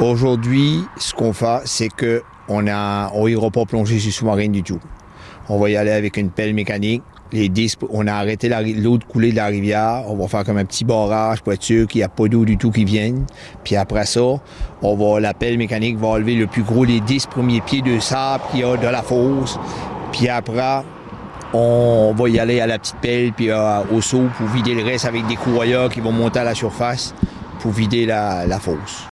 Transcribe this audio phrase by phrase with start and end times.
[0.00, 4.62] Aujourd'hui, ce qu'on fait, c'est que on a, on ira pas plonger sur sous-marine du
[4.62, 4.80] tout.
[5.48, 7.02] On va y aller avec une pelle mécanique.
[7.30, 10.04] Les 10, on a arrêté l'eau de couler de la rivière.
[10.08, 12.44] On va faire comme un petit barrage pour être sûr qu'il n'y a pas d'eau
[12.44, 13.24] du tout qui vienne.
[13.64, 14.20] Puis après ça,
[14.82, 17.98] on va, la pelle mécanique va enlever le plus gros, les 10 premiers pieds de
[18.00, 19.58] sable qu'il y a de la fosse.
[20.10, 20.82] Puis après,
[21.54, 24.84] on va y aller à la petite pelle puis euh, au seau pour vider le
[24.84, 27.14] reste avec des courroyeurs qui vont monter à la surface
[27.60, 29.08] pour vider la, la fosse.